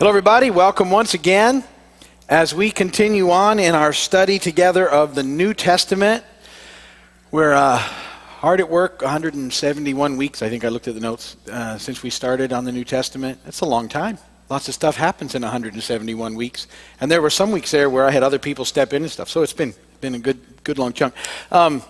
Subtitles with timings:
[0.00, 0.50] Hello, everybody.
[0.50, 1.62] Welcome once again
[2.26, 6.24] as we continue on in our study together of the New Testament.
[7.30, 11.76] We're uh, hard at work, 171 weeks, I think I looked at the notes, uh,
[11.76, 13.40] since we started on the New Testament.
[13.44, 14.16] That's a long time.
[14.48, 16.66] Lots of stuff happens in 171 weeks.
[17.02, 19.28] And there were some weeks there where I had other people step in and stuff.
[19.28, 21.12] So it's been, been a good, good long chunk.
[21.52, 21.82] Um,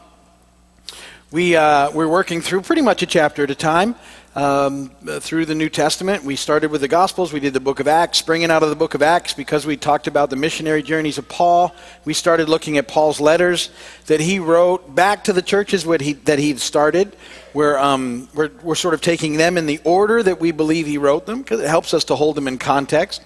[1.30, 3.94] we, uh, we're working through pretty much a chapter at a time
[4.34, 4.90] um,
[5.20, 6.24] through the New Testament.
[6.24, 7.32] We started with the Gospels.
[7.32, 8.18] We did the book of Acts.
[8.18, 11.28] Springing out of the book of Acts, because we talked about the missionary journeys of
[11.28, 11.74] Paul,
[12.04, 13.70] we started looking at Paul's letters
[14.06, 17.16] that he wrote back to the churches he, that he started.
[17.54, 20.98] We're, um, we're, we're sort of taking them in the order that we believe he
[20.98, 23.22] wrote them because it helps us to hold them in context.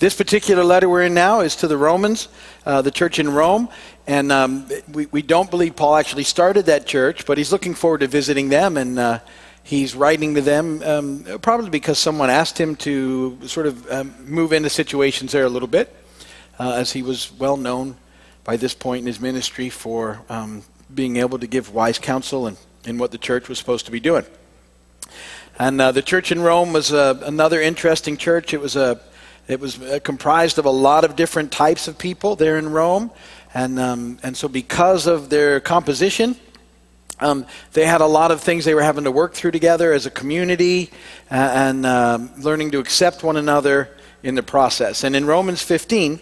[0.00, 2.28] This particular letter we're in now is to the Romans,
[2.64, 3.68] uh, the church in Rome.
[4.06, 8.00] And um, we, we don't believe Paul actually started that church, but he's looking forward
[8.00, 8.98] to visiting them and.
[8.98, 9.20] Uh,
[9.62, 14.52] He's writing to them um, probably because someone asked him to sort of um, move
[14.52, 15.94] into situations there a little bit,
[16.58, 17.96] uh, as he was well known
[18.44, 22.56] by this point in his ministry for um, being able to give wise counsel and
[22.84, 24.24] in what the church was supposed to be doing.
[25.58, 28.54] And uh, the church in Rome was uh, another interesting church.
[28.54, 29.00] It was a
[29.46, 33.10] it was uh, comprised of a lot of different types of people there in Rome,
[33.52, 36.36] and um, and so because of their composition
[37.20, 40.06] um, they had a lot of things they were having to work through together as
[40.06, 40.90] a community
[41.30, 43.90] uh, and um, learning to accept one another
[44.22, 45.04] in the process.
[45.04, 46.20] And in Romans 15,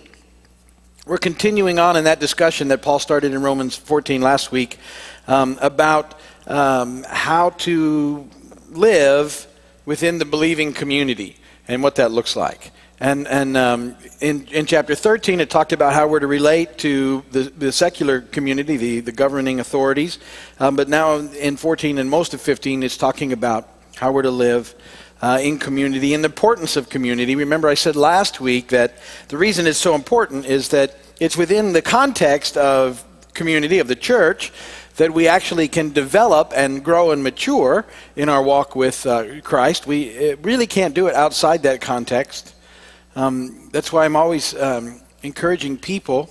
[1.07, 4.79] we're continuing on in that discussion that Paul started in Romans 14 last week
[5.27, 8.29] um, about um, how to
[8.71, 9.47] live
[9.87, 12.73] within the believing community and what that looks like.
[13.01, 17.25] And, and um, in, in chapter 13, it talked about how we're to relate to
[17.31, 20.19] the, the secular community, the, the governing authorities.
[20.59, 24.33] Um, but now in 14 and most of 15, it's talking about how we're to
[24.33, 24.75] live
[25.23, 27.37] uh, in community and the importance of community.
[27.37, 31.73] Remember, I said last week that the reason it's so important is that it's within
[31.73, 34.53] the context of community, of the church,
[34.97, 39.87] that we actually can develop and grow and mature in our walk with uh, Christ.
[39.87, 42.55] We really can't do it outside that context.
[43.19, 46.31] Um, that's why I'm always um, encouraging people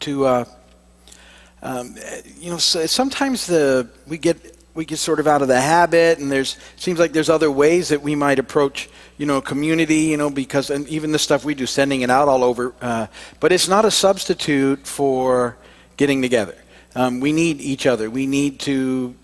[0.00, 0.44] to, uh,
[1.60, 1.96] um,
[2.38, 6.32] you know, sometimes the we get we get sort of out of the habit, and
[6.32, 8.88] there's seems like there's other ways that we might approach,
[9.18, 12.26] you know, community, you know, because and even the stuff we do, sending it out
[12.26, 15.58] all over, uh, but it's not a substitute for
[15.98, 16.56] getting together.
[16.94, 18.08] Um, we need each other.
[18.08, 19.14] We need to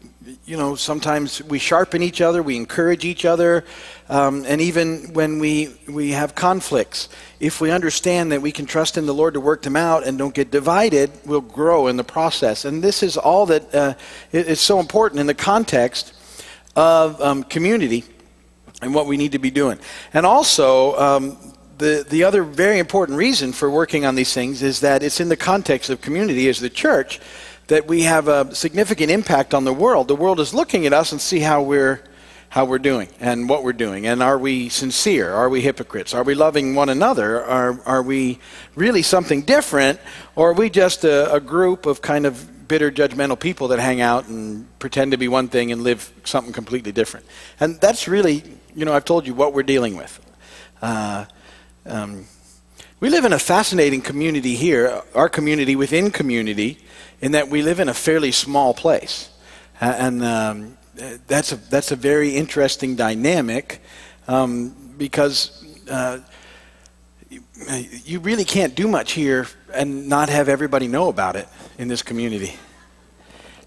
[0.47, 3.65] you know, sometimes we sharpen each other, we encourage each other,
[4.09, 7.09] um, and even when we, we have conflicts,
[7.41, 10.17] if we understand that we can trust in the Lord to work them out and
[10.17, 12.65] don't get divided, we'll grow in the process.
[12.65, 13.95] And this is all that uh,
[14.31, 16.13] is so important in the context
[16.77, 18.05] of um, community
[18.83, 19.81] and what we need to be doing.
[20.15, 21.37] And also, um,
[21.79, 25.29] the, the other very important reason for working on these things is that it's in
[25.29, 27.21] the context of community as the church
[27.69, 30.09] that we have a significant impact on the world.
[30.09, 32.03] The world is looking at us and see how we're
[32.49, 34.07] how we're doing and what we're doing.
[34.07, 35.33] And are we sincere?
[35.33, 36.15] Are we hypocrites?
[36.15, 37.45] Are we loving one another?
[37.45, 38.39] Are, are we
[38.75, 40.01] really something different?
[40.37, 44.01] Or are we just a, a group of kind of bitter, judgmental people that hang
[44.01, 47.27] out and pretend to be one thing and live something completely different?
[47.61, 48.43] And that's really,
[48.75, 50.19] you know, I've told you what we're dealing with.
[50.81, 51.27] Uh,
[51.85, 52.27] um,
[52.99, 56.79] we live in a fascinating community here, our community within community
[57.21, 59.29] in that we live in a fairly small place.
[59.81, 60.79] And um,
[61.27, 63.83] that's, a, that's a very interesting dynamic
[64.29, 66.21] um, because uh,
[68.05, 71.47] you really can't do much here and not have everybody know about it
[71.77, 72.55] in this community.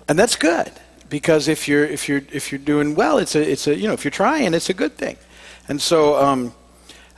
[0.08, 0.72] And that's good
[1.08, 3.94] because if you're, if you're, if you're doing well, it's a, it's a, you know,
[3.94, 5.18] if you're trying, it's a good thing.
[5.68, 6.54] And so um,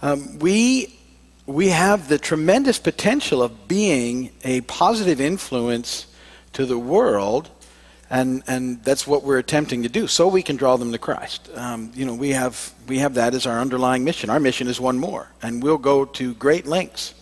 [0.01, 0.97] um we,
[1.45, 6.07] we have the tremendous potential of being a positive influence
[6.53, 7.49] to the world,
[8.09, 11.49] and, and that's what we're attempting to do, so we can draw them to Christ.
[11.55, 14.29] Um, you know, we have, we have that as our underlying mission.
[14.29, 17.13] Our mission is one more, and we'll go to great lengths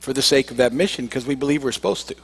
[0.00, 2.16] for the sake of that mission because we believe we're supposed to.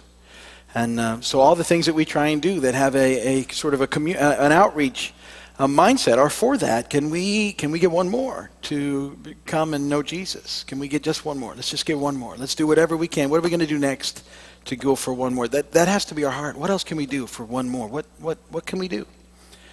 [0.75, 3.43] And uh, so all the things that we try and do that have a, a
[3.53, 5.13] sort of a commu- uh, an outreach
[5.59, 6.91] uh, mindset are for that.
[6.91, 10.65] Can we, can we get one more to come and know Jesus?
[10.65, 11.55] Can we get just one more?
[11.55, 12.37] Let's just get one more.
[12.37, 13.31] Let's do whatever we can.
[13.31, 14.23] What are we going to do next?
[14.67, 15.49] to go for one more.
[15.49, 16.57] That, that has to be our heart.
[16.57, 17.89] What else can we do for one more?
[17.89, 19.07] What, what, what can we do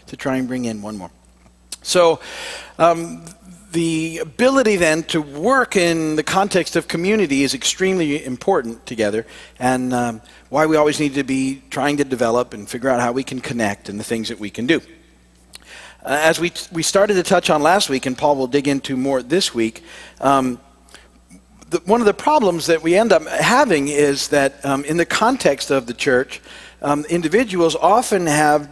[0.08, 1.12] to try and bring in one more?
[1.82, 2.20] So,
[2.78, 3.26] um,
[3.72, 9.26] the ability then to work in the context of community is extremely important together,
[9.60, 13.14] and um, why we always need to be trying to develop and figure out how
[13.14, 14.82] we can connect and the things that we can do.
[16.04, 18.98] Uh, as we, we started to touch on last week, and Paul will dig into
[18.98, 19.84] more this week,
[20.20, 20.60] um,
[21.70, 25.06] the, one of the problems that we end up having is that um, in the
[25.06, 26.42] context of the church,
[26.82, 28.70] um, individuals often have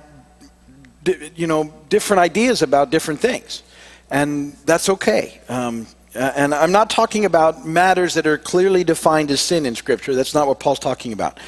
[1.36, 3.64] you know, different ideas about different things.
[4.12, 5.40] And that's okay.
[5.48, 10.16] Um, and I'm not talking about matters that are clearly defined as sin in Scripture.
[10.16, 11.40] That's not what Paul's talking about.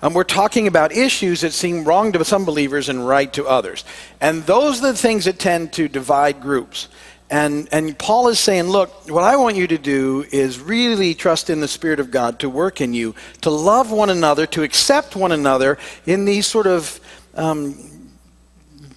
[0.00, 3.84] Um, we're talking about issues that seem wrong to some believers and right to others.
[4.20, 6.88] And those are the things that tend to divide groups.
[7.30, 11.50] And, and Paul is saying, look, what I want you to do is really trust
[11.50, 15.16] in the Spirit of God to work in you, to love one another, to accept
[15.16, 17.00] one another in these sort of
[17.34, 18.10] um,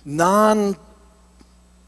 [0.06, 0.78] non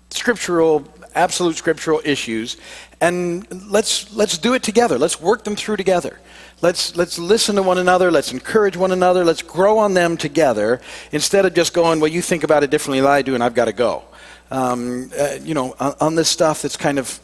[0.09, 2.57] scriptural, absolute scriptural issues,
[2.99, 4.97] and let's, let's do it together.
[4.97, 6.19] Let's work them through together.
[6.61, 8.11] Let's, let's listen to one another.
[8.11, 9.25] Let's encourage one another.
[9.25, 13.01] Let's grow on them together instead of just going, well, you think about it differently
[13.01, 14.03] than I do, and I've got to go.
[14.51, 17.19] Um, uh, you know, on, on, this stuff that's kind of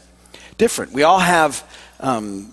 [0.57, 0.93] different.
[0.93, 1.63] We all have,
[1.99, 2.51] um,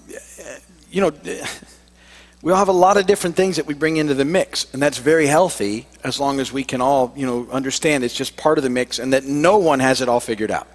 [0.91, 1.11] you know,
[2.43, 4.83] we all have a lot of different things that we bring into the mix, and
[4.83, 8.59] that's very healthy as long as we can all, you know, understand it's just part
[8.59, 10.69] of the mix and that no one has it all figured out.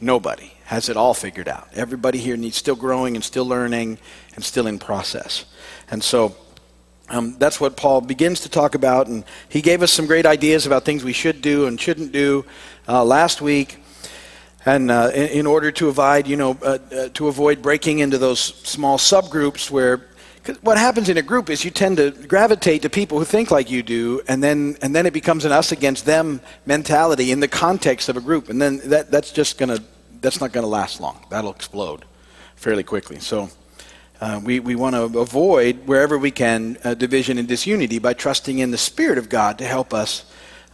[0.00, 1.68] Nobody has it all figured out.
[1.74, 3.98] Everybody here needs still growing and still learning
[4.38, 5.46] and still in process.
[5.90, 6.36] And so
[7.08, 10.64] um, that's what Paul begins to talk about, and he gave us some great ideas
[10.64, 12.44] about things we should do and shouldn't do
[12.86, 13.82] uh, last week.
[14.64, 18.16] And uh, in, in, order to avoid, you know, uh, uh to avoid breaking into
[18.16, 20.06] those small subgroups where
[20.60, 23.68] what happens in a group is you tend to gravitate to people who think like
[23.68, 27.48] you do, and then and then it becomes an us against them mentality in the
[27.48, 29.80] context of a group, and then that, that's just gonna
[30.20, 31.26] that's not gonna last long.
[31.28, 32.04] That'll explode
[32.54, 33.18] fairly quickly.
[33.18, 33.50] So.
[34.20, 38.58] Uh, we we want to avoid, wherever we can, uh, division and disunity by trusting
[38.58, 40.24] in the Spirit of God to help us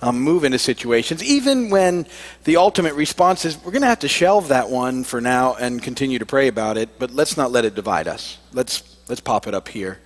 [0.00, 2.06] um, move into situations, even when
[2.44, 5.82] the ultimate response is we're going to have to shelve that one for now and
[5.82, 8.38] continue to pray about it, but let's not let it divide us.
[8.52, 9.98] Let's let's pop it up here,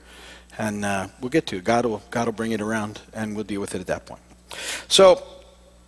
[0.56, 1.64] and uh, we'll get to it.
[1.64, 4.20] God will, God will bring it around, and we'll deal with it at that point.
[4.88, 5.22] So,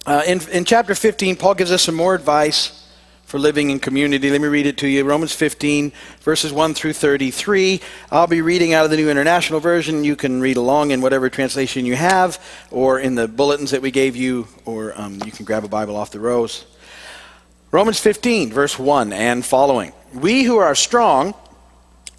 [0.07, 2.89] uh, in, in chapter 15, Paul gives us some more advice
[3.31, 4.29] for living in community.
[4.29, 5.05] Let me read it to you.
[5.05, 5.93] Romans 15,
[6.23, 7.81] verses 1 through 33.
[8.11, 10.03] I'll be reading out of the New International Version.
[10.03, 13.93] You can read along in whatever translation you have, or in the bulletins that we
[13.93, 16.67] gave you, or um, you can grab a Bible off the rows.
[17.71, 19.93] Romans 15, verse 1 and following.
[20.13, 21.33] We who are strong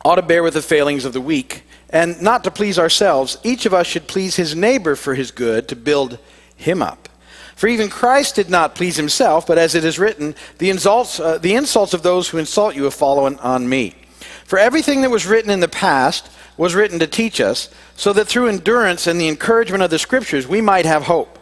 [0.05, 3.37] ought to bear with the failings of the weak, and not to please ourselves.
[3.43, 6.19] Each of us should please his neighbor for his good, to build
[6.55, 7.09] him up.
[7.55, 11.37] For even Christ did not please himself, but as it is written, the insults, uh,
[11.37, 13.95] the insults of those who insult you have fallen on me.
[14.45, 18.27] For everything that was written in the past was written to teach us, so that
[18.27, 21.39] through endurance and the encouragement of the Scriptures we might have hope.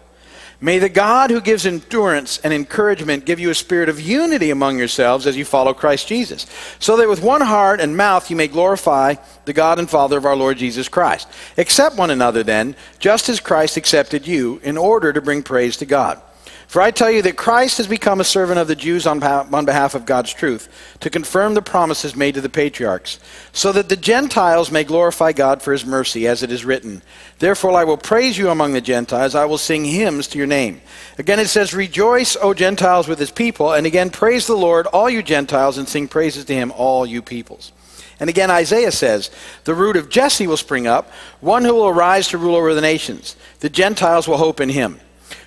[0.62, 4.78] May the God who gives endurance and encouragement give you a spirit of unity among
[4.78, 6.46] yourselves as you follow Christ Jesus,
[6.80, 9.16] so that with one heart and mouth you may glorify
[9.46, 11.30] the God and Father of our Lord Jesus Christ.
[11.58, 15.86] Accept one another then, just as Christ accepted you, in order to bring praise to
[15.86, 16.22] God.
[16.70, 19.66] For I tell you that Christ has become a servant of the Jews on, on
[19.66, 20.70] behalf of God's truth,
[21.00, 23.20] to confirm the promises made to the patriarchs,
[23.52, 27.02] so that the Gentiles may glorify God for his mercy, as it is written.
[27.40, 30.82] Therefore I will praise you among the Gentiles, I will sing hymns to your name.
[31.18, 35.10] Again it says, Rejoice, O Gentiles, with his people, and again, praise the Lord, all
[35.10, 37.72] you Gentiles, and sing praises to him, all you peoples.
[38.20, 39.32] And again, Isaiah says,
[39.64, 41.10] The root of Jesse will spring up,
[41.42, 43.36] one who will arise to rule over the nations.
[43.62, 45.00] The Gentiles will hope in him.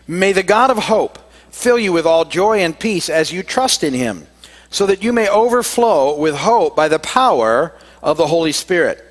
[0.06, 1.18] May the God of hope
[1.50, 4.26] fill you with all joy and peace as you trust in him,
[4.70, 9.04] so that you may overflow with hope by the power of the Holy Spirit.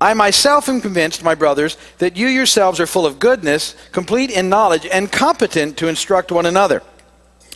[0.00, 4.48] I myself am convinced, my brothers, that you yourselves are full of goodness, complete in
[4.48, 6.82] knowledge, and competent to instruct one another.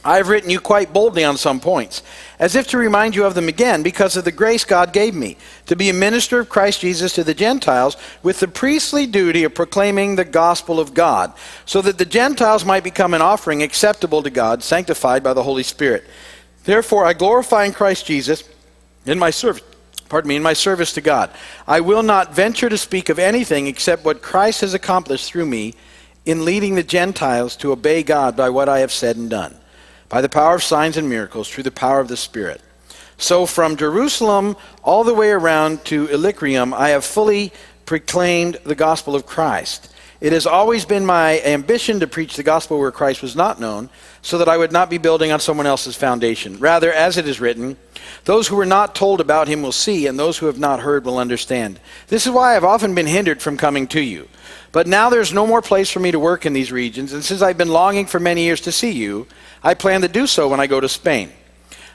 [0.06, 2.04] I have written you quite boldly on some points,
[2.38, 5.36] as if to remind you of them again, because of the grace God gave me,
[5.66, 9.56] to be a minister of Christ Jesus to the Gentiles, with the priestly duty of
[9.56, 11.32] proclaiming the gospel of God,
[11.64, 15.64] so that the Gentiles might become an offering acceptable to God, sanctified by the Holy
[15.64, 16.04] Spirit.
[16.62, 18.44] Therefore, I glorify in Christ Jesus
[19.06, 19.64] in my service.
[20.08, 21.30] Pardon me, in my service to God.
[21.66, 25.74] I will not venture to speak of anything except what Christ has accomplished through me
[26.24, 29.56] in leading the Gentiles to obey God by what I have said and done
[30.08, 32.60] by the power of signs and miracles through the power of the Spirit.
[33.18, 37.52] So from Jerusalem all the way around to Illyricum, I have fully
[37.86, 39.92] proclaimed the gospel of Christ.
[40.26, 43.90] It has always been my ambition to preach the gospel where Christ was not known,
[44.22, 46.58] so that I would not be building on someone else's foundation.
[46.58, 47.76] Rather, as it is written,
[48.24, 51.04] those who were not told about him will see, and those who have not heard
[51.04, 51.78] will understand.
[52.08, 54.28] This is why I have often been hindered from coming to you.
[54.72, 57.40] But now there's no more place for me to work in these regions, and since
[57.40, 59.28] I've been longing for many years to see you,
[59.62, 61.30] I plan to do so when I go to Spain.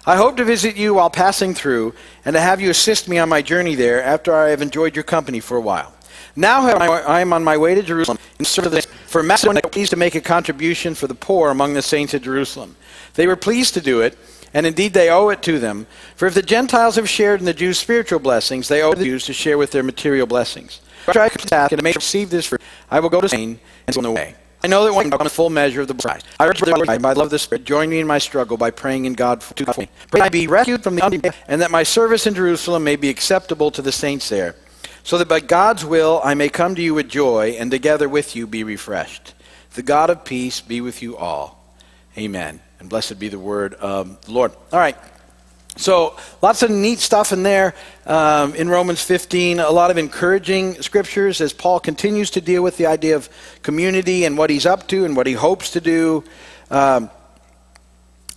[0.06, 3.28] I hope to visit you while passing through, and to have you assist me on
[3.28, 5.94] my journey there after I have enjoyed your company for a while.
[6.36, 10.16] Now I am on my way to Jerusalem in service for Macedonia pleased to make
[10.16, 12.78] a contribution for the poor among the saints at Jerusalem.
[13.16, 14.18] They were pleased to do it,
[14.54, 15.86] and indeed they owe it to them.
[16.16, 19.26] For if the Gentiles have shared in the Jews' spiritual blessings, they owe the Jews
[19.26, 20.80] to share with their material blessings.
[21.08, 22.62] Ask and make receive this fruit.
[22.90, 24.36] I will go to Spain and go away.
[24.64, 26.22] I know that when I come full measure of the price.
[26.40, 29.14] I urge you, by love the Spirit, join me in my struggle by praying in
[29.14, 29.90] God to me.
[30.10, 33.72] Pray I be rescued from the and that my service in Jerusalem may be acceptable
[33.72, 34.56] to the saints there
[35.04, 38.36] so that by God's will I may come to you with joy and together with
[38.36, 39.34] you be refreshed.
[39.74, 41.58] The God of peace be with you all.
[42.18, 42.60] Amen.
[42.80, 44.52] And blessed be the word of the Lord.
[44.72, 44.98] All right.
[45.78, 47.74] So, lots of neat stuff in there
[48.06, 49.62] um, in Romans 15.
[49.62, 53.30] A lot of encouraging scriptures as Paul continues to deal with the idea of
[53.64, 56.26] community and what he's up to and what he hopes to do.
[56.70, 57.10] Um,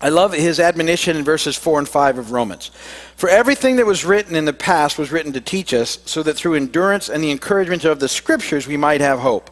[0.01, 2.71] I love his admonition in verses 4 and 5 of Romans.
[3.17, 6.35] For everything that was written in the past was written to teach us, so that
[6.35, 9.51] through endurance and the encouragement of the Scriptures we might have hope.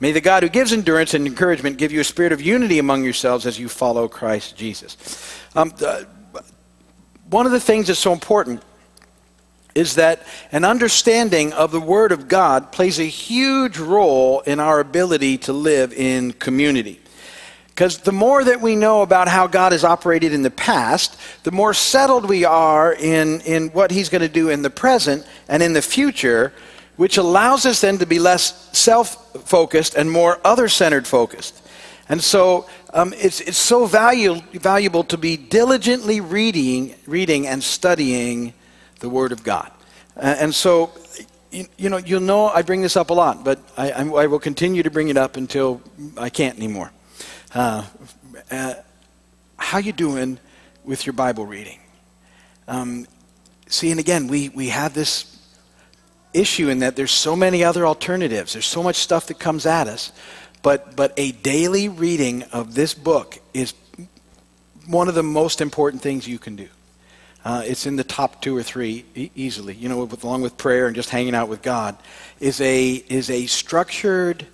[0.00, 3.04] May the God who gives endurance and encouragement give you a spirit of unity among
[3.04, 4.96] yourselves as you follow Christ Jesus.
[5.54, 5.72] Um,
[7.30, 8.62] one of the things that's so important
[9.74, 14.80] is that an understanding of the Word of God plays a huge role in our
[14.80, 17.00] ability to live in community.
[17.74, 21.52] Because the more that we know about how God has operated in the past, the
[21.52, 25.62] more settled we are in, in what He's going to do in the present and
[25.62, 26.52] in the future,
[26.96, 31.66] which allows us then to be less self focused and more other centered focused.
[32.10, 38.52] And so um, it's, it's so valuable, valuable to be diligently reading, reading and studying
[39.00, 39.70] the Word of God.
[40.14, 40.92] Uh, and so,
[41.50, 44.40] you, you, know, you'll know I bring this up a lot, but I, I will
[44.40, 45.80] continue to bring it up until
[46.18, 46.92] I can't anymore.
[47.54, 47.84] Uh,
[48.50, 48.74] uh,
[49.58, 50.38] how you doing
[50.84, 51.78] with your Bible reading?
[52.66, 53.06] Um,
[53.66, 55.38] see, and again, we, we have this
[56.32, 58.54] issue in that there's so many other alternatives.
[58.54, 60.12] There's so much stuff that comes at us.
[60.62, 63.74] But, but a daily reading of this book is
[64.86, 66.68] one of the most important things you can do.
[67.44, 70.56] Uh, it's in the top two or three e- easily, you know, with, along with
[70.56, 71.96] prayer and just hanging out with God,
[72.40, 74.46] is a, is a structured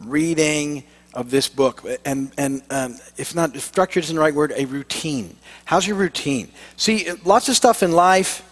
[0.00, 0.82] reading
[1.14, 4.64] of this book, and, and um, if not, if structured isn't the right word, a
[4.66, 5.36] routine.
[5.64, 6.50] How's your routine?
[6.76, 8.42] See, lots of stuff in life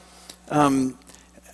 [0.48, 0.96] um,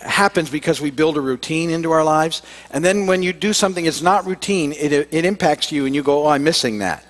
[0.02, 3.86] happens because we build a routine into our lives, and then when you do something
[3.86, 7.04] that's not routine, it, it impacts you, and you go, oh, I'm missing that.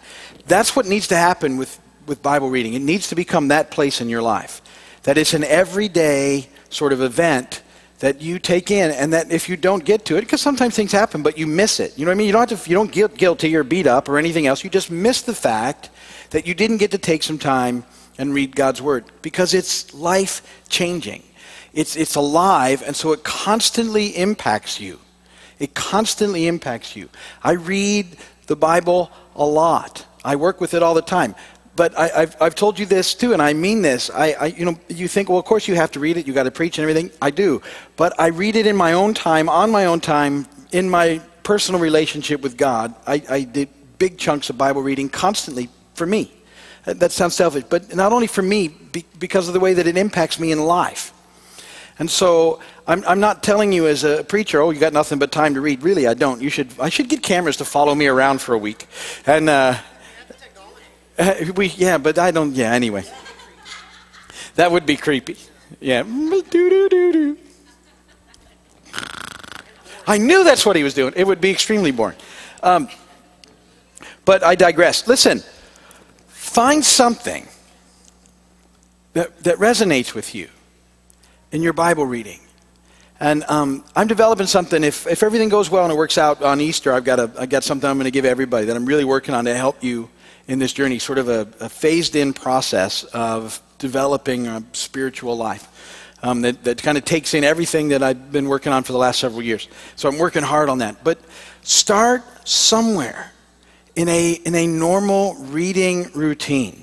[0.47, 2.75] That's what needs to happen with, with Bible reading.
[2.75, 4.63] It needs to become that place in your life.
[5.03, 7.63] That it's an everyday sort of event
[7.99, 10.93] that you take in and that if you don't get to it because sometimes things
[10.93, 11.99] happen but you miss it.
[11.99, 12.27] You know what i mean?
[12.27, 14.63] You don't have to you don't get guilty or beat up or anything else.
[14.63, 15.91] You just miss the fact
[16.31, 17.85] that you didn't get to take some time
[18.19, 21.23] and read god's word because it's life changing
[21.73, 24.99] it's it's alive and so it constantly impacts you.
[25.59, 27.09] It constantly impacts you.
[27.43, 30.07] I read the bible a lot.
[30.25, 31.35] I work with it all the time
[31.79, 34.11] but I, have I've told you this too, and I mean this.
[34.11, 36.27] I, I, you know, you think, well, of course you have to read it.
[36.27, 37.13] You got to preach and everything.
[37.23, 37.63] I do,
[37.95, 41.81] but I read it in my own time, on my own time, in my personal
[41.81, 42.97] relationship with God.
[43.07, 46.33] I, I did big chunks of Bible reading constantly for me.
[46.85, 48.75] That sounds selfish, but not only for me,
[49.21, 51.13] because of the way that it impacts me in life.
[52.01, 55.31] And so I'm, I'm, not telling you as a preacher, oh, you got nothing but
[55.31, 55.85] time to read.
[55.85, 56.43] Really, I don't.
[56.43, 56.73] You should.
[56.81, 58.89] I should get cameras to follow me around for a week,
[59.27, 59.49] and.
[59.49, 59.79] Uh,
[61.19, 63.05] uh, we, yeah, but I don't, yeah, anyway.
[64.55, 65.37] That would be creepy.
[65.81, 66.03] Yeah.
[70.07, 71.13] I knew that's what he was doing.
[71.17, 72.17] It would be extremely boring.
[72.63, 72.89] Um,
[74.25, 75.07] but I digress.
[75.07, 75.43] Listen,
[76.27, 77.47] find something
[79.13, 80.49] that, that resonates with you
[81.53, 82.41] in your Bible reading.
[83.21, 84.85] And um, I'm developing something.
[84.85, 87.49] If, if everything goes well and it works out on Easter, I've got, a, I've
[87.49, 90.09] got something I'm going to give everybody that I'm really working on to help you
[90.49, 95.75] in this journey, sort of a, a phased in process of developing a spiritual life.
[96.21, 98.99] Um, that, that kind of takes in everything that I've been working on for the
[98.99, 99.69] last several years.
[99.95, 101.05] So I'm working hard on that.
[101.05, 101.21] But
[101.63, 103.31] start somewhere
[103.95, 106.83] in a, in a normal reading routine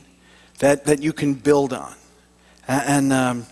[0.60, 1.94] that, that you can build on.
[2.66, 3.46] And um,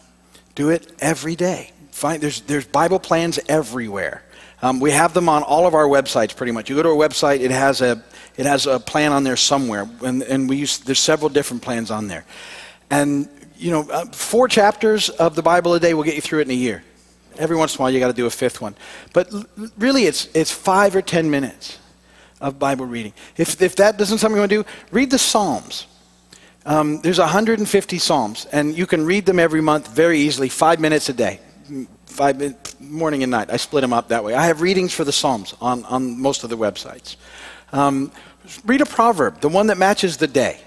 [0.55, 1.72] do it every day.
[1.91, 4.24] Find, there's, there's Bible plans everywhere.
[4.62, 6.70] Um, we have them on all of our websites pretty much.
[6.70, 8.01] You go to our website, it has a,
[8.35, 11.91] it has a plan on there somewhere, and, and we use, there's several different plans
[11.91, 12.25] on there.
[12.89, 16.39] And, you know, uh, four chapters of the Bible a day will get you through
[16.39, 16.83] it in a year.
[17.37, 18.75] Every once in a while, you got to do a fifth one.
[19.13, 19.31] But
[19.77, 21.79] really, it's, it's five or ten minutes
[22.41, 23.13] of Bible reading.
[23.37, 25.87] If, if that doesn't something you want to do, read the Psalms.
[26.65, 31.09] Um, there's 150 Psalms, and you can read them every month very easily, five minutes
[31.09, 31.39] a day,
[32.05, 33.49] five morning and night.
[33.49, 34.33] I split them up that way.
[34.33, 37.15] I have readings for the Psalms on, on most of the websites.
[37.74, 38.12] Um,
[38.65, 40.62] read a proverb, the one that matches the day.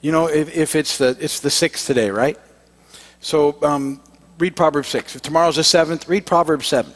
[0.00, 2.38] You know, if, if it's the it's the sixth today, right?
[3.20, 4.00] So um,
[4.38, 5.16] read Proverbs six.
[5.16, 6.92] If tomorrow's the seventh, read Proverbs seven.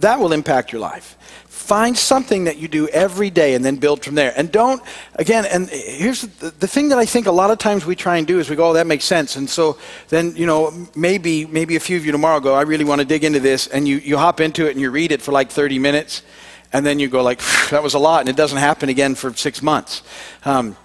[0.00, 1.16] That will impact your life.
[1.46, 4.32] Find something that you do every day and then build from there.
[4.36, 4.82] And don't,
[5.14, 8.16] again, and here's the, the, thing that I think a lot of times we try
[8.16, 9.36] and do is we go, oh, that makes sense.
[9.36, 9.78] And so
[10.08, 13.04] then, you know, maybe, maybe a few of you tomorrow go, I really want to
[13.04, 13.66] dig into this.
[13.66, 16.22] And you, you hop into it and you read it for like 30 minutes.
[16.72, 18.20] And then you go like, that was a lot.
[18.20, 20.02] And it doesn't happen again for six months.
[20.44, 20.76] Um,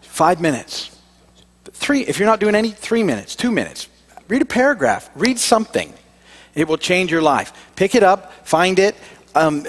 [0.00, 0.96] five minutes.
[1.64, 3.88] Three, if you're not doing any, three minutes, two minutes.
[4.28, 5.10] Read a paragraph.
[5.14, 5.92] Read something.
[6.54, 7.52] It will change your life.
[7.76, 8.94] Pick it up, find it,
[9.34, 9.64] um,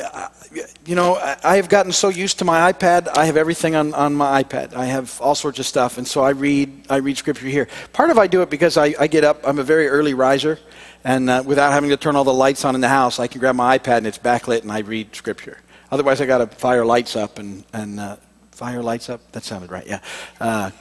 [0.85, 3.07] you know, I have gotten so used to my iPad.
[3.17, 4.73] I have everything on, on my iPad.
[4.73, 7.67] I have all sorts of stuff, and so I read I read scripture here.
[7.93, 9.47] Part of I do it because I, I get up.
[9.47, 10.59] I'm a very early riser,
[11.03, 13.39] and uh, without having to turn all the lights on in the house, I can
[13.39, 15.57] grab my iPad and it's backlit, and I read scripture.
[15.91, 18.15] Otherwise, I got to fire lights up and and uh,
[18.51, 19.19] fire lights up.
[19.33, 19.85] That sounded right.
[19.85, 19.99] Yeah.
[20.39, 20.71] Uh,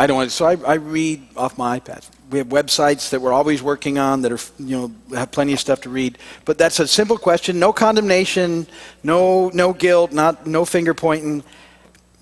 [0.00, 2.08] I don't want to, so I, I read off my iPad.
[2.30, 5.60] We have websites that we're always working on that are, you know, have plenty of
[5.60, 6.16] stuff to read.
[6.46, 7.58] But that's a simple question.
[7.58, 8.66] No condemnation,
[9.02, 11.44] no, no guilt, not, no finger pointing,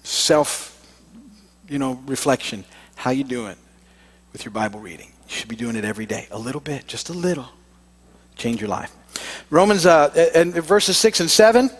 [0.02, 0.84] self,
[1.68, 2.64] you know, reflection.
[2.96, 3.54] How you doing
[4.32, 5.12] with your Bible reading?
[5.28, 6.26] You should be doing it every day.
[6.30, 7.48] A little bit, just a little.
[8.36, 8.94] Change your life.
[9.50, 11.70] Romans, uh, and verses 6 and 7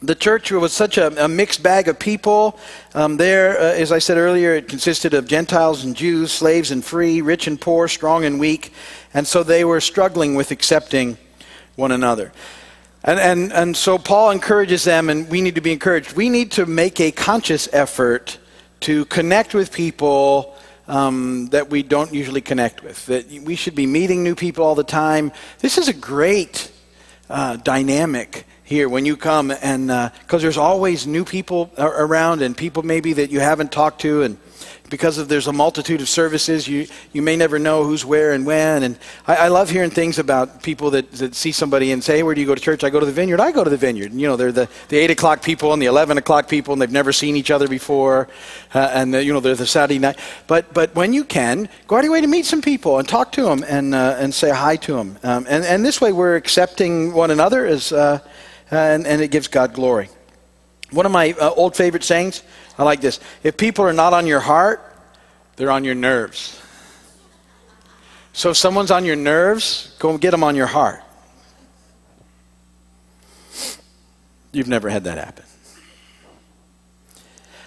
[0.00, 2.58] the church was such a, a mixed bag of people.
[2.94, 6.84] Um, there, uh, as I said earlier, it consisted of Gentiles and Jews, slaves and
[6.84, 8.72] free, rich and poor, strong and weak.
[9.12, 11.18] And so they were struggling with accepting
[11.74, 12.32] one another.
[13.02, 16.12] And, and, and so Paul encourages them, and we need to be encouraged.
[16.12, 18.38] We need to make a conscious effort
[18.80, 20.56] to connect with people
[20.88, 23.06] um, that we don't usually connect with.
[23.06, 25.30] That we should be meeting new people all the time.
[25.60, 26.70] This is a great
[27.30, 32.56] uh, dynamic here when you come and because uh, there's always new people around and
[32.56, 34.36] people maybe that you haven't talked to and
[34.90, 36.66] because of there's a multitude of services.
[36.66, 38.82] You, you may never know who's where and when.
[38.82, 42.22] And I, I, love hearing things about people that, that see somebody and say hey,
[42.22, 42.84] where do you go to church?
[42.84, 43.40] I go to the vineyard.
[43.40, 44.12] I go to the vineyard.
[44.12, 46.82] And, you know they're the, the 8 o'clock people and the 11 o'clock people and
[46.82, 48.28] they've never seen each other before.
[48.74, 50.18] Uh, and the, you know they're the saturday night.
[50.46, 53.08] But but when you can go out of your way to meet some people and
[53.08, 56.12] talk to them and, uh, and say hi to them um, and, and this way
[56.12, 58.18] we're accepting one another as uh,
[58.70, 60.08] and, and it gives God glory.
[60.90, 62.42] One of my uh, old favorite sayings,
[62.78, 63.20] I like this.
[63.42, 64.80] If people are not on your heart,
[65.56, 66.60] they're on your nerves.
[68.32, 71.02] So if someone's on your nerves, go get them on your heart.
[74.52, 75.44] You've never had that happen.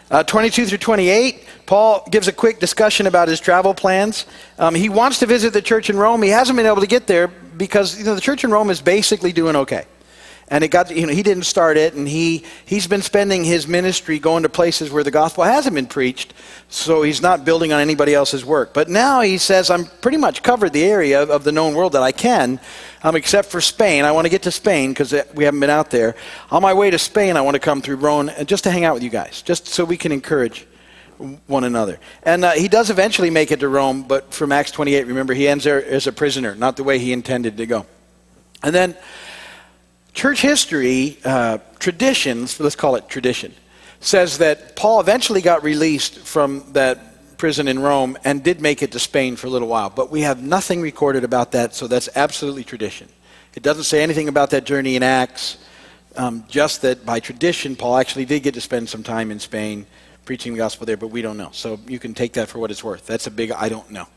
[0.10, 4.26] Uh, 22 through 28, Paul gives a quick discussion about his travel plans.
[4.58, 6.22] Um, he wants to visit the church in Rome.
[6.24, 8.82] He hasn't been able to get there because you know, the church in Rome is
[8.82, 9.86] basically doing okay
[10.52, 13.68] and it got you know he didn't start it and he he's been spending his
[13.68, 16.34] ministry going to places where the gospel hasn't been preached
[16.68, 20.44] so he's not building on anybody else's work but now he says i'm pretty much
[20.44, 22.60] covered the area of, the known world that i can
[23.02, 25.90] um, except for spain i want to get to spain because we haven't been out
[25.90, 26.16] there
[26.52, 28.84] on my way to spain i want to come through rome and just to hang
[28.84, 30.68] out with you guys just so we can encourage
[31.46, 32.00] one another.
[32.24, 35.48] And uh, he does eventually make it to Rome, but from Acts 28, remember, he
[35.48, 37.86] ends there as a prisoner, not the way he intended to go.
[38.64, 38.98] And then
[40.14, 43.54] Church history, uh, traditions, let's call it tradition,
[44.00, 48.92] says that Paul eventually got released from that prison in Rome and did make it
[48.92, 49.90] to Spain for a little while.
[49.90, 53.08] But we have nothing recorded about that, so that's absolutely tradition.
[53.56, 55.58] It doesn't say anything about that journey in Acts,
[56.16, 59.86] um, just that by tradition, Paul actually did get to spend some time in Spain
[60.26, 61.50] preaching the gospel there, but we don't know.
[61.52, 63.08] So you can take that for what it's worth.
[63.08, 64.08] That's a big I don't know.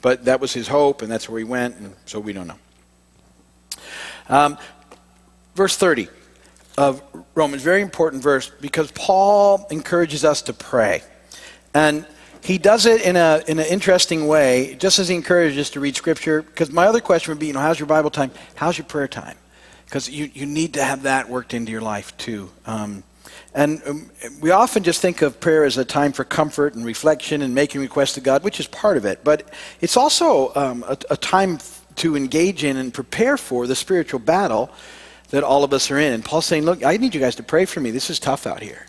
[0.00, 2.58] But that was his hope, and that's where he went, and so we don't know.
[4.28, 4.58] Um,
[5.58, 6.08] verse 30
[6.78, 7.02] of
[7.34, 11.02] Romans, very important verse because Paul encourages us to pray.
[11.74, 12.06] And
[12.44, 15.80] he does it in, a, in an interesting way, just as he encourages us to
[15.80, 16.42] read Scripture.
[16.42, 18.30] Because my other question would be, you know, how's your Bible time?
[18.54, 19.36] How's your prayer time?
[19.84, 22.50] Because you, you need to have that worked into your life too.
[22.64, 23.02] Um,
[23.52, 27.42] and um, we often just think of prayer as a time for comfort and reflection
[27.42, 29.24] and making requests to God, which is part of it.
[29.24, 29.48] But
[29.80, 31.58] it's also um, a, a time
[31.96, 34.70] to engage in and prepare for the spiritual battle
[35.30, 36.12] that all of us are in.
[36.12, 37.90] And Paul's saying, Look, I need you guys to pray for me.
[37.90, 38.86] This is tough out here.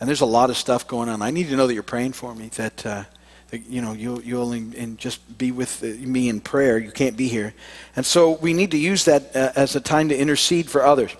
[0.00, 1.22] And there's a lot of stuff going on.
[1.22, 3.04] I need to know that you're praying for me, that, uh,
[3.50, 6.76] that you know, you'll, you'll and just be with uh, me in prayer.
[6.76, 7.54] You can't be here.
[7.94, 11.14] And so we need to use that uh, as a time to intercede for others.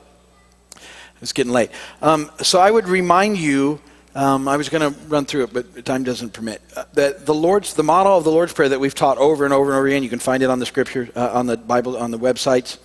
[1.23, 1.71] It's getting late.
[2.03, 3.81] Um, so I would remind you
[4.15, 6.63] um, I was going to run through it, but time doesn't permit.
[6.75, 9.53] Uh, that the Lord's the model of the Lord's prayer that we've taught over and
[9.53, 10.03] over and over again.
[10.03, 12.79] You can find it on the scripture, uh, on the Bible, on the websites.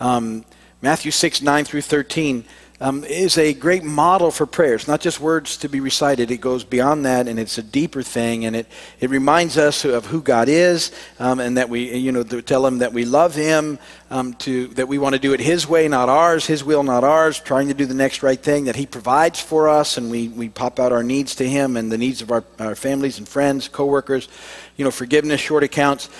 [0.00, 0.44] Um,
[0.82, 2.44] Matthew six nine through thirteen
[2.80, 4.74] um, is a great model for prayer.
[4.74, 8.02] It's not just words to be recited, it goes beyond that, and it's a deeper
[8.02, 8.66] thing, and it,
[9.00, 12.78] it reminds us of who God is, um, and that we, you know, tell Him
[12.78, 13.78] that we love Him,
[14.10, 17.02] um, to, that we want to do it His way, not ours, His will, not
[17.02, 20.28] ours, trying to do the next right thing, that He provides for us, and we,
[20.28, 23.26] we pop out our needs to Him and the needs of our, our families and
[23.26, 24.28] friends, coworkers,
[24.76, 26.10] you know, forgiveness, short accounts.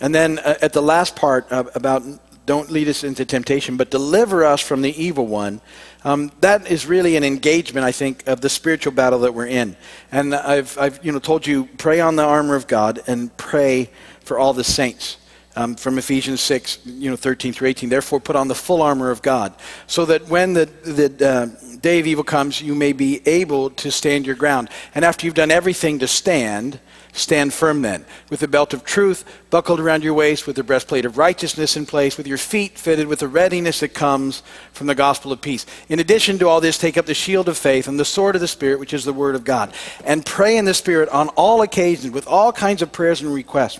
[0.00, 2.04] And then uh, at the last part uh, about
[2.46, 5.60] don't lead us into temptation, but deliver us from the evil one.
[6.04, 9.76] Um, that is really an engagement, I think, of the spiritual battle that we're in.
[10.12, 13.90] And I've, I've you know, told you, pray on the armor of God and pray
[14.20, 15.18] for all the saints.
[15.56, 17.88] Um, from Ephesians 6, you know, 13 through 18.
[17.88, 19.54] Therefore, put on the full armor of God,
[19.86, 23.92] so that when the, the uh, day of evil comes, you may be able to
[23.92, 24.68] stand your ground.
[24.96, 26.80] And after you've done everything to stand,
[27.16, 31.04] Stand firm then, with the belt of truth buckled around your waist, with the breastplate
[31.04, 34.96] of righteousness in place, with your feet fitted with the readiness that comes from the
[34.96, 35.64] gospel of peace.
[35.88, 38.40] In addition to all this, take up the shield of faith and the sword of
[38.40, 39.72] the Spirit, which is the word of God,
[40.04, 43.78] and pray in the Spirit on all occasions with all kinds of prayers and requests.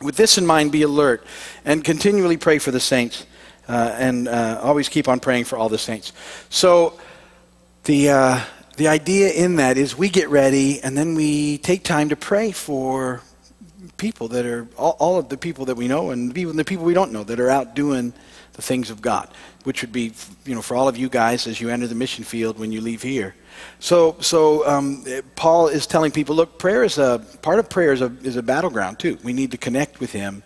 [0.00, 1.26] With this in mind, be alert
[1.64, 3.26] and continually pray for the saints,
[3.66, 6.12] uh, and uh, always keep on praying for all the saints.
[6.48, 6.96] So,
[7.82, 8.10] the.
[8.10, 8.40] Uh,
[8.80, 12.50] the idea in that is we get ready and then we take time to pray
[12.50, 13.20] for
[13.98, 16.86] people that are all, all, of the people that we know and even the people
[16.86, 18.14] we don't know that are out doing
[18.54, 19.28] the things of God,
[19.64, 20.14] which would be,
[20.46, 22.80] you know, for all of you guys as you enter the mission field when you
[22.80, 23.34] leave here.
[23.80, 25.04] So, so um,
[25.36, 28.42] Paul is telling people, look, prayer is a part of prayer is a, is a
[28.42, 29.18] battleground too.
[29.22, 30.42] We need to connect with Him,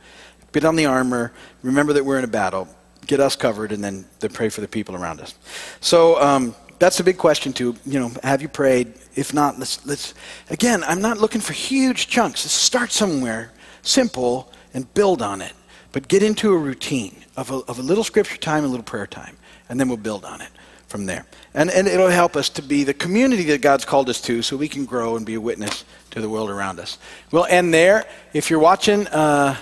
[0.51, 2.67] put on the armor, remember that we're in a battle,
[3.07, 5.37] get us covered, and then, then pray for the people around us.
[5.81, 6.21] So.
[6.21, 7.77] Um, that's a big question too.
[7.85, 8.95] You know, have you prayed?
[9.15, 10.15] If not, let's let's
[10.51, 10.83] again.
[10.85, 12.45] I'm not looking for huge chunks.
[12.45, 15.53] Let's start somewhere simple and build on it.
[15.93, 19.07] But get into a routine of a, of a little scripture time, a little prayer
[19.07, 19.37] time,
[19.69, 20.51] and then we'll build on it
[20.89, 21.25] from there.
[21.55, 24.57] And and it'll help us to be the community that God's called us to, so
[24.57, 26.99] we can grow and be a witness to the world around us.
[27.31, 28.07] We'll end there.
[28.33, 29.57] If you're watching uh,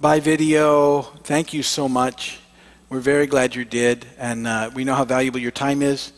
[0.00, 2.40] by video, thank you so much.
[2.88, 6.12] We're very glad you did, and uh, we know how valuable your time is.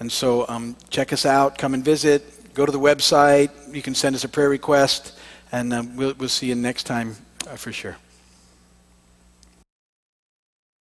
[0.00, 3.50] And so um, check us out, come and visit, go to the website.
[3.74, 5.18] You can send us a prayer request,
[5.50, 7.16] and um, we'll, we'll see you next time
[7.48, 7.96] uh, for sure.